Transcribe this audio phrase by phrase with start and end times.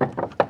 [0.00, 0.43] Thank you.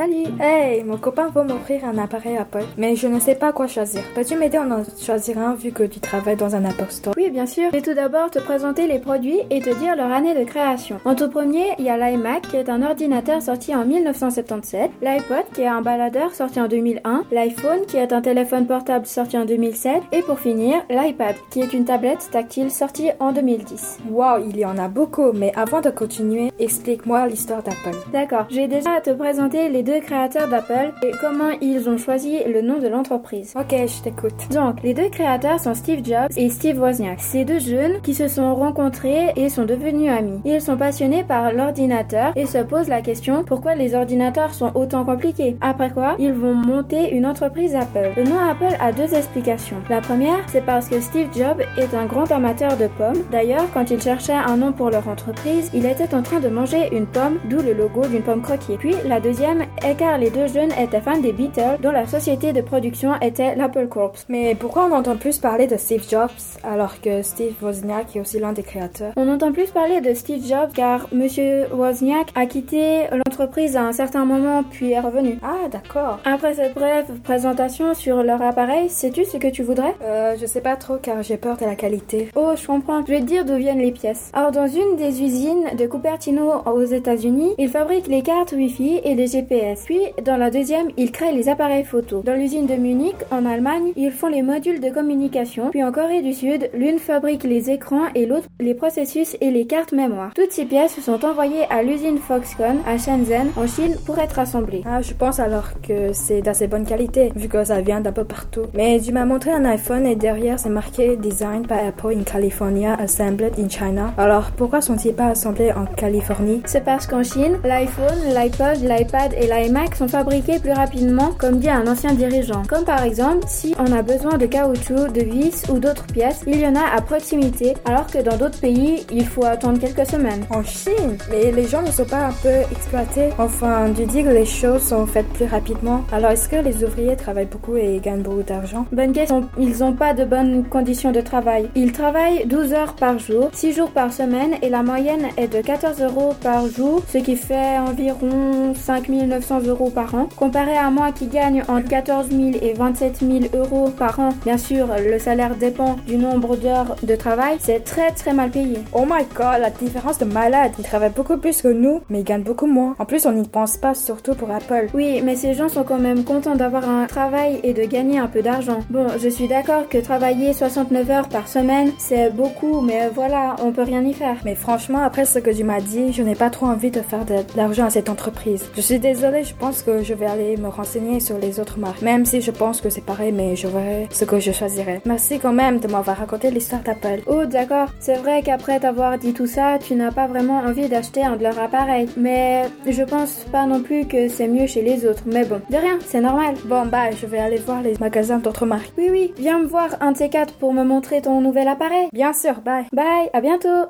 [0.00, 3.66] Salut Hey, mon copain veut m'offrir un appareil Apple, mais je ne sais pas quoi
[3.66, 4.00] choisir.
[4.14, 4.56] Peux-tu m'aider?
[4.56, 7.64] À en choisir un vu que tu travailles dans un Apple Store Oui, bien sûr.
[7.66, 10.96] Je vais tout d'abord te présenter les produits et te dire leur année de création.
[11.04, 15.44] En tout premier, il y a l'iMac qui est un ordinateur sorti en 1977, l'iPod
[15.52, 19.44] qui est un baladeur sorti en 2001, l'iPhone qui est un téléphone portable sorti en
[19.44, 23.98] 2007 et pour finir, l'iPad qui est une tablette tactile sortie en 2010.
[24.10, 27.98] Wow, il y en a beaucoup, mais avant de continuer, explique-moi l'histoire d'Apple.
[28.14, 32.62] D'accord, j'ai déjà te présenter les deux créateurs d'Apple et comment ils ont choisi le
[32.62, 33.54] nom de l'entreprise.
[33.58, 34.48] Ok, je t'écoute.
[34.52, 37.20] Donc, les deux créateurs sont Steve Jobs et Steve Wozniak.
[37.20, 40.40] Ces deux jeunes qui se sont rencontrés et sont devenus amis.
[40.44, 45.04] Ils sont passionnés par l'ordinateur et se posent la question pourquoi les ordinateurs sont autant
[45.04, 45.56] compliqués?
[45.60, 48.10] Après quoi, ils vont monter une entreprise Apple.
[48.16, 49.76] Le nom Apple a deux explications.
[49.88, 53.22] La première, c'est parce que Steve Jobs est un grand amateur de pommes.
[53.32, 56.88] D'ailleurs, quand il cherchait un nom pour leur entreprise, il était en train de manger
[56.92, 58.76] une pomme, d'où le logo d'une pomme croquée.
[58.78, 62.52] Puis, la deuxième est car les deux jeunes étaient fans des Beatles, dont la société
[62.52, 64.14] de production était l'Apple Corps.
[64.28, 66.30] Mais pourquoi on entend plus parler de Steve Jobs
[66.62, 69.12] alors que Steve Wozniak est aussi l'un des créateurs?
[69.16, 73.92] On entend plus parler de Steve Jobs car Monsieur Wozniak a quitté l'entreprise à un
[73.92, 75.38] certain moment puis est revenu.
[75.42, 76.18] Ah, d'accord.
[76.24, 79.94] Après cette brève présentation sur leur appareil, sais-tu ce que tu voudrais?
[80.02, 82.28] Euh, je sais pas trop car j'ai peur de la qualité.
[82.34, 83.04] Oh, je comprends.
[83.06, 84.30] Je vais te dire d'où viennent les pièces.
[84.32, 89.14] Alors, dans une des usines de Cupertino aux États-Unis, ils fabriquent les cartes Wi-Fi et
[89.14, 89.59] les GPS.
[89.84, 92.22] Puis, dans la deuxième, ils créent les appareils photo.
[92.24, 95.70] Dans l'usine de Munich, en Allemagne, ils font les modules de communication.
[95.70, 99.66] Puis en Corée du Sud, l'une fabrique les écrans et l'autre les processus et les
[99.66, 100.32] cartes mémoire.
[100.34, 104.82] Toutes ces pièces sont envoyées à l'usine Foxconn à Shenzhen, en Chine, pour être assemblées.
[104.86, 108.24] Ah, je pense alors que c'est d'assez bonne qualité, vu que ça vient d'un peu
[108.24, 108.62] partout.
[108.74, 112.94] Mais tu m'as montré un iPhone et derrière c'est marqué Design by Apple in California,
[112.94, 114.12] Assembled in China.
[114.18, 116.62] Alors pourquoi sont-ils pas assemblés en Californie?
[116.66, 121.68] C'est parce qu'en Chine, l'iPhone, l'iPod, l'iPad et l'iMac sont fabriqués plus rapidement, comme dit
[121.68, 122.62] un ancien dirigeant.
[122.68, 126.60] Comme par exemple, si on a besoin de caoutchouc, de vis ou d'autres pièces, il
[126.60, 130.44] y en a à proximité, alors que dans d'autres pays, il faut attendre quelques semaines.
[130.50, 134.28] En Chine Mais les gens ne sont pas un peu exploités Enfin, tu dis que
[134.28, 136.04] les choses sont faites plus rapidement.
[136.12, 138.86] Alors est-ce que les ouvriers travaillent beaucoup et gagnent beaucoup d'argent?
[138.92, 139.48] Bonne question.
[139.58, 141.68] Ils n'ont pas de bonnes conditions de travail.
[141.74, 145.60] Ils travaillent 12 heures par jour, 6 jours par semaine et la moyenne est de
[145.60, 150.28] 14 euros par jour, ce qui fait environ 5900 euros par an.
[150.36, 154.58] Comparé à moi qui gagne entre 14 000 et 27 000 euros par an, bien
[154.58, 158.78] sûr, le salaire dépend du nombre d'heures de travail, c'est très très mal payé.
[158.92, 160.72] Oh my god, la différence de malade.
[160.78, 162.94] Ils travaillent beaucoup plus que nous, mais ils gagnent beaucoup moins.
[162.98, 164.88] En plus, on n'y pense pas, surtout pour Apple.
[164.94, 168.26] Oui, mais ces gens sont quand même contents d'avoir un travail et de gagner un
[168.26, 168.80] peu d'argent.
[168.90, 173.72] Bon, je suis d'accord que travailler 69 heures par semaine, c'est beaucoup, mais voilà, on
[173.72, 174.36] peut rien y faire.
[174.44, 177.24] Mais franchement, après ce que tu m'as dit, je n'ai pas trop envie de faire
[177.24, 178.64] de l'argent à cette entreprise.
[178.74, 178.98] Je suis
[179.42, 182.02] je pense que je vais aller me renseigner sur les autres marques.
[182.02, 185.00] Même si je pense que c'est pareil, mais je verrai ce que je choisirai.
[185.04, 187.22] Merci quand même de m'avoir raconté l'histoire d'Apple.
[187.26, 187.88] Oh, d'accord.
[188.00, 191.42] C'est vrai qu'après t'avoir dit tout ça, tu n'as pas vraiment envie d'acheter un de
[191.42, 192.08] leurs appareils.
[192.16, 195.22] Mais je pense pas non plus que c'est mieux chez les autres.
[195.26, 196.54] Mais bon, de rien, c'est normal.
[196.64, 198.92] Bon, bah, je vais aller voir les magasins d'autres marques.
[198.98, 202.08] Oui, oui, viens me voir un de ces quatre pour me montrer ton nouvel appareil.
[202.12, 202.86] Bien sûr, bye.
[202.92, 203.86] Bye, à bientôt.